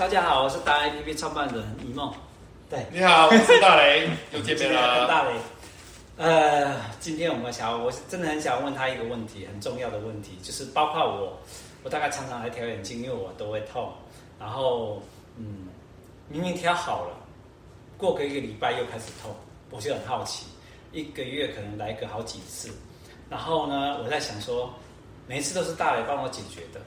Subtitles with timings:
[0.00, 2.10] 大家好，我是达人 APP 创办人一梦。
[2.70, 5.06] 对，你好，我是大雷，又见面了。
[5.06, 5.30] 大雷，
[6.16, 11.38] 呃，今天我们想要，我是真的很想问他一个问题，很重要的问题，就是包括我，
[11.82, 13.92] 我大概常常来调眼镜，因为我都会痛，
[14.38, 15.02] 然后
[15.36, 15.68] 嗯，
[16.28, 17.14] 明明调好了，
[17.98, 19.36] 过个一个礼拜又开始痛，
[19.68, 20.46] 我就很好奇，
[20.92, 22.70] 一个月可能来个好几次，
[23.28, 24.72] 然后呢，我在想说，
[25.26, 26.80] 每一次都是大雷帮我解决的，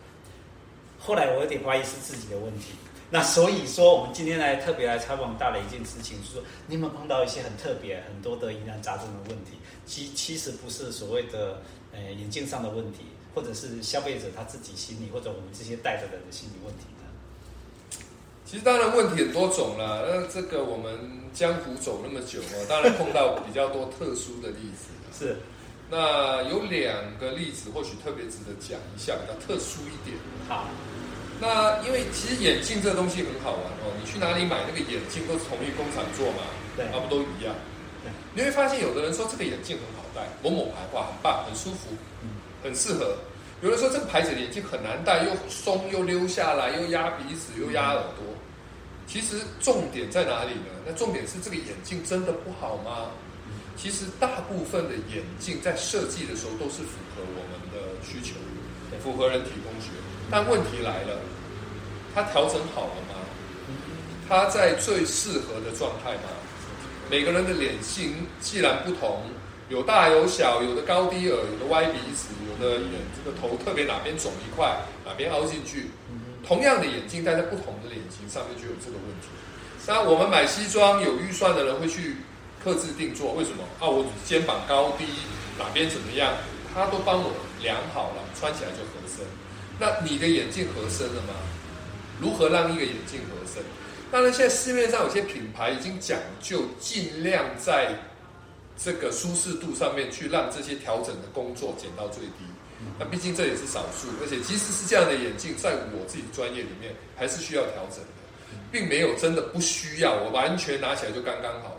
[1.06, 2.68] 后来我有点怀疑是自己的问题。
[3.10, 9.58] 那所以说，我们今天来特别来采访大雷一件事情，就是说你有没有碰到一些很特别、很多的疑难杂症的问题？
[9.86, 11.62] 其其实不是所谓的
[11.92, 13.00] 呃眼镜上的问题，
[13.36, 18.00] 或者是消费者他自己心理，或者我们这些戴着的人的心理问题呢？
[18.46, 20.08] 其实当然问题很多种了。
[20.10, 20.98] 那这个我们
[21.36, 24.90] 江湖走那么久啊，当然碰到比较多特殊的例子。
[25.16, 25.38] 是。
[25.94, 30.18] 那有两个例子，或许特别值得讲一下，比较特殊一点。
[30.50, 30.66] 好。
[31.40, 37.54] 那因为其实眼镜这个东西很好玩哦，你去哪里买那个眼镜都是同一工厂做嘛，对，差不多一样。
[38.02, 41.90] 对，你会发现有的人说这个眼镜很好戴，某某牌哇很棒，很舒服，
[42.22, 42.30] 嗯，
[42.64, 43.18] 很适合。
[43.62, 48.24] 有人说这个牌子的眼镜很难戴，又松又溜下来，又压鼻子又压耳朵。
[49.06, 50.72] 其实重点在哪里呢？
[50.86, 53.12] 那重点是这个眼镜真的不好吗？
[53.76, 58.36] 其实大部分的眼镜在设计的时候都是符合我们的需求，
[59.04, 59.90] 符合人体工学。
[60.32, 61.20] 但问题来了，
[62.14, 63.20] 它调整好了吗？
[64.30, 66.30] 它在最适合的状态吗？
[67.12, 69.24] 每个人的脸型既然不同，
[69.70, 75.88] 有大有小，有的高低耳，有的歪鼻子，有的眼这个头特别哪边肿一块，哪边凹进去。
[76.46, 79.28] 同样的眼镜戴在不同的脸型上面就有这个问题。
[79.86, 82.16] 那我们买西装有预算的人会去
[82.64, 83.64] 特制定做，为什么？
[83.80, 85.06] 啊，我肩膀高低
[85.60, 86.34] 哪边怎么样，
[86.74, 89.26] 他都帮我量好了，穿起来就合身。
[89.80, 91.34] 那你的眼镜合身了吗？
[92.22, 93.62] 如何让一个眼镜合身？
[94.12, 97.94] 当然，现在市面上有些品牌已经讲究尽量在
[98.78, 102.46] 这个舒适度上面去让这些调整的工作减到最低。
[103.00, 108.12] 那毕竟这也是少数，而且即使是这样的眼镜，在我自己专业里面还是需要调整的，
[108.72, 111.76] 并没有真的不需要，我完全拿起来就刚刚好。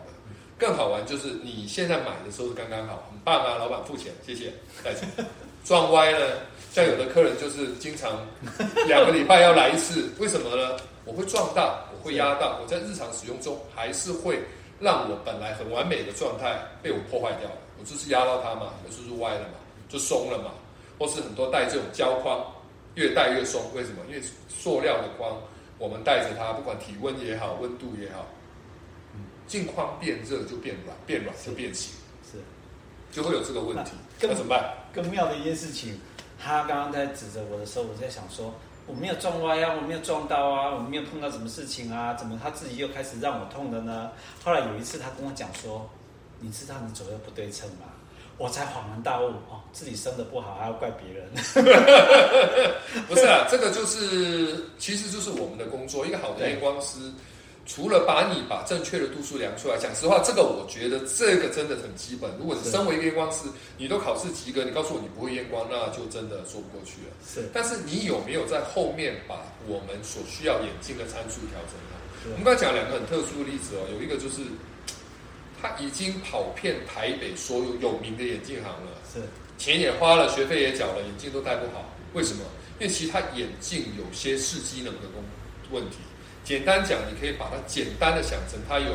[0.64, 3.56] 更好玩就是你现在买的时候是刚刚好，很棒啊！
[3.58, 4.50] 老板付钱，谢谢。
[4.82, 5.06] 再见。
[5.62, 6.38] 撞歪了。
[6.72, 8.26] 像有的客人就是经常
[8.86, 10.74] 两个礼拜要来一次，为什么呢？
[11.04, 14.40] 我会撞到，我会压到，我在日常使用中还是会
[14.80, 17.56] 让我本来很完美的状态被我破坏掉了。
[17.78, 19.60] 我就是压到它嘛，我就是歪了嘛，
[19.90, 20.50] 就松了嘛。
[20.98, 22.42] 或是很多带这种胶框，
[22.94, 23.98] 越带越松，为什么？
[24.08, 25.36] 因为塑料的框，
[25.76, 28.24] 我们带着它，不管体温也好，温度也好，
[29.46, 31.92] 镜框变热就变软，变软就变形，
[32.30, 32.38] 是，
[33.12, 33.92] 就会有这个问题。
[34.20, 34.74] 那怎么办？
[34.92, 36.00] 更妙的一件事情。
[36.36, 38.52] 他刚刚在指着我的时候，我在想说，
[38.86, 44.10] 我没有撞歪啊，我没有撞到啊，我没有碰到什么事情啊，怎么他自己又开始让我痛的呢？
[44.42, 45.88] 后来有一次，他跟我讲说，
[46.40, 47.86] 你知道你左右不对称吗？
[48.36, 51.30] 我才恍然大悟，哦，自己生的不好还要怪别人。
[53.08, 56.98] 不是啊，这个就是，其实就是我们的工作，一个好的验光师。
[57.66, 62.30] 除了把你把正确的度数量出来，讲实话，这个我觉得这个真的很基本。
[62.38, 63.48] 如果你身为一个验光师，
[63.78, 67.12] 你都考试及格，你告诉我你不会验光，那就真的说不过去了。
[67.26, 71.96] 是，但是你有没有在后面把我们所需要眼镜的参数调整好？
[72.32, 74.42] 我们刚才讲两个很特殊的例子哦，有一个就是
[75.60, 79.20] 他已经跑遍台北所有有名的眼镜行了，是，
[79.56, 82.44] 钱也花了，学费也缴了，眼镜都戴不好，为什么？
[82.78, 85.08] 因为其他眼镜有些视机能的
[85.70, 85.96] 问题。
[86.44, 88.92] 简单讲，你可以把它简单的想成，它有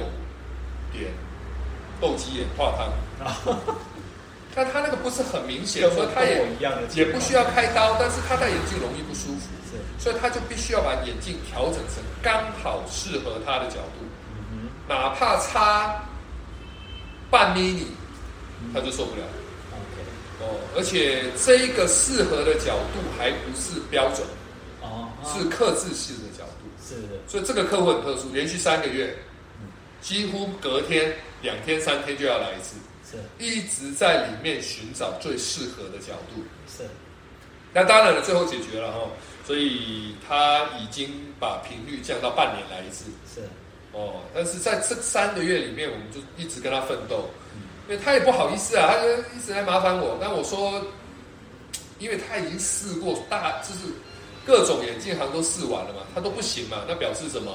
[0.94, 1.12] 点
[2.00, 3.58] 斗鸡眼化汤，
[4.54, 6.46] 但它那个不是很明显，所以它也
[6.94, 9.50] 也不需要开刀，但是它戴眼镜容易不舒服，
[9.98, 14.06] 所以他就必须要把眼镜调整成刚好适合他的角度，
[14.88, 16.04] 哪怕差
[17.32, 17.88] 半厘米，
[18.74, 19.24] 他就受不了。
[20.42, 24.26] 哦，而且这一个适合的角度还不是标准，
[24.82, 26.30] 哦是克制性的。
[26.90, 29.16] 是的，所以这个客户很特殊，连续三个月，
[30.02, 31.14] 几乎隔天、
[31.44, 32.78] 两天、三天就要来一次，
[33.12, 36.42] 是，一直在里面寻找最适合的角度。
[36.68, 36.84] 是，
[37.72, 39.02] 那当然了，最后解决了哈，
[39.46, 43.06] 所以他已经把频率降到半年来一次。
[43.32, 43.42] 是，
[43.92, 47.30] 哦，但是在这三个月里面，我们就一直跟他奋斗，
[47.88, 50.18] 因为他也不好意思啊，他就一直来麻烦我。
[50.20, 50.84] 那我说，
[52.00, 53.82] 因为他已经试过大，就是。
[54.46, 57.52] 各种眼镜行都试完了嘛，他都不行嘛，那表示什么？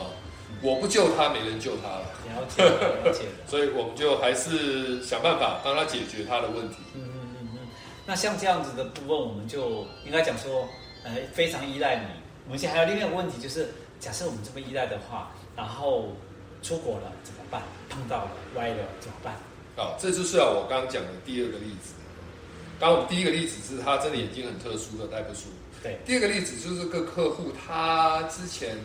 [0.62, 2.06] 我不救他，没人救他了。
[2.24, 3.24] 了解，了解。
[3.46, 6.76] 所以我们就还是想办法帮他解决他的问题。
[6.94, 7.58] 嗯嗯嗯嗯。
[8.06, 10.66] 那像这样子的部分，我们就应该讲说，
[11.04, 12.06] 呃，非常依赖你。
[12.46, 16.08] 我们现在还有另外一个问题，就是假设我们这么依赖的话，然后
[16.62, 17.60] 出国了怎么办？
[17.90, 19.34] 碰到了歪了怎么办？
[19.76, 21.92] 好，这就是啊我刚刚讲的第二个例子。
[22.78, 25.42] 刚刚我们第一个例子是他真的眼睛很特殊的戴不出。
[25.82, 25.98] 对。
[26.04, 28.76] 第二个例子就是个客户，他之前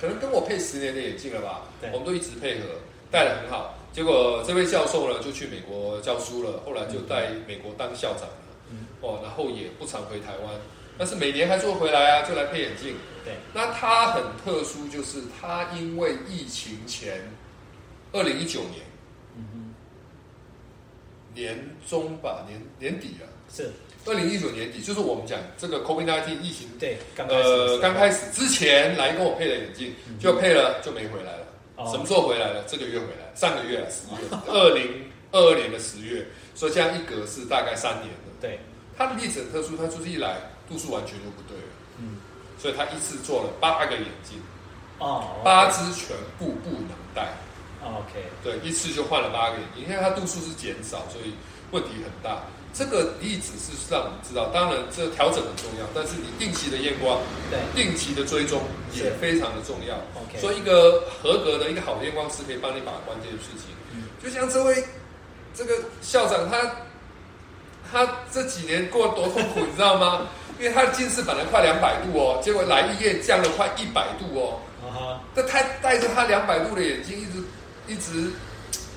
[0.00, 1.62] 可能跟我配十年的眼镜了吧？
[1.80, 1.90] 对。
[1.92, 2.66] 我们都一直配合，
[3.10, 3.74] 戴的很好。
[3.92, 8.36] 结果这位教授呢，就去美国教书了，后来就在美国当校长了。
[8.70, 8.86] 嗯。
[9.00, 10.54] 哦，然后也不常回台湾，
[10.98, 12.96] 但是每年还是会回来啊，就来配眼镜。
[13.24, 13.34] 对。
[13.52, 17.32] 那他很特殊，就是他因为疫情前，
[18.12, 18.84] 二零一九年，
[19.36, 19.67] 嗯哼，
[21.38, 21.56] 年
[21.88, 23.24] 中吧，年年底啊。
[23.48, 23.70] 是。
[24.06, 31.46] 二零一九年底，就是我们讲这个 COVID-19 疫情，对，呃，刚开始之前来跟我配了眼镜，嗯、就配了就没回来了。
[31.76, 32.64] 哦、什么时候回来了？
[32.66, 38.32] 这个月回来，上个月十月，二零二二年的十月，所以这样一隔是大概三年了。
[38.40, 38.58] 对，
[38.96, 40.36] 他的例子很特殊，他就是一来
[40.68, 41.72] 度数完全就不对了。
[41.98, 42.16] 嗯，
[42.58, 44.40] 所以他一次做了八个眼镜，
[45.00, 47.28] 哦，八只全部不能戴。
[47.82, 51.32] OK，对，一次就换了八个眼睛，因为他度数是减少，所以
[51.70, 52.42] 问题很大。
[52.74, 57.18] 这个例子是让我们知道，当然这调整很重要，但是你定期的验光，
[57.50, 58.60] 对，定期的追踪
[58.92, 59.94] 也非常的重要。
[60.20, 63.74] OK，所以一个合格的一个好的验光师可以帮你把关这件事情。
[63.94, 64.84] 嗯，就像这位
[65.54, 66.70] 这个校长，他
[67.90, 70.28] 他这几年过得多痛苦，你知道吗？
[70.60, 74.60] 因为他的近视本来快两百度哦，结果来医院降了快一百度哦。
[74.82, 77.42] 啊哈，那他戴着他两百度的眼睛，一直
[77.88, 78.30] 一直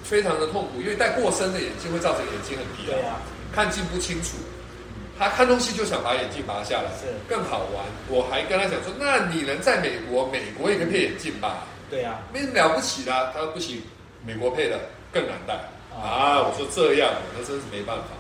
[0.04, 2.98] 非常的痛苦，因为戴过深的眼镜会造成眼睛很疲劳。
[2.98, 3.18] 对啊。
[3.52, 4.38] 看近不清楚，
[5.18, 7.84] 他看东西就想把眼镜拔下来，是更好玩。
[8.08, 11.66] 我还跟他讲说，那你能在美国，美国也可以配眼镜吧？
[11.90, 13.12] 对呀、啊，没什么了不起的。
[13.34, 13.82] 他说不行，
[14.26, 14.80] 美国配的
[15.12, 15.54] 更难戴
[15.94, 16.40] 啊！
[16.40, 18.16] 我说这样，那真是没办法，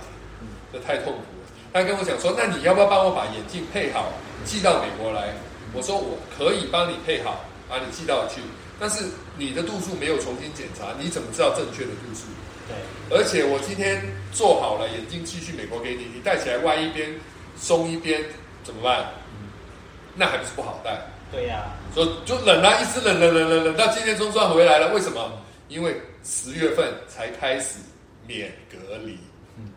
[0.73, 1.47] 这太痛苦了。
[1.71, 4.11] 他跟我讲说，那你要不要帮我把眼镜配好，
[4.43, 5.33] 寄到美国来？
[5.73, 8.41] 我说我可以帮你配好，把你寄到去，
[8.81, 9.05] 但是
[9.37, 12.25] 你的度数没有重新检查，你怎么知道正确的度数？
[12.67, 14.01] 对，而且我今天
[14.33, 17.13] 做好了眼镜寄去美国给你，你戴起来歪一边，
[17.55, 18.19] 松一边
[18.63, 19.05] 怎么办？
[19.39, 19.49] 嗯，
[20.15, 20.99] 那还不是不好戴？
[21.31, 24.91] 对呀、啊，所以就冷啊，一直冷冷冷冷冷到今天总算回来了。
[24.95, 25.31] 为什么？
[25.69, 27.77] 因为十月份才开始
[28.25, 29.17] 免隔离。
[29.57, 29.69] 嗯，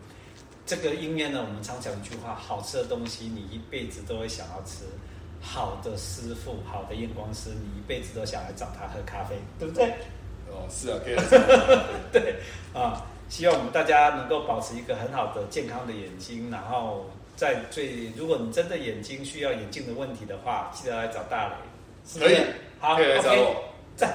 [0.65, 4.83] 这个应验呢我们常讲一句话：好吃的东西，你一辈子都会想要吃；
[5.41, 9.85] 好的师傅，好的验光师，你一辈子都想来找他喝咖啡，对不对？
[10.49, 11.15] 哦，是啊，可以。
[12.11, 12.35] 对
[12.73, 17.05] 啊，希望我们大家能够保持一个很好的健康的眼睛，然后
[17.35, 21.53] 在最，如果你真的眼睛需要眼镜的问题的话，记得来找大雷。
[22.19, 22.37] 可以，
[22.79, 23.63] 好，可以来找我。
[23.95, 24.13] 赞。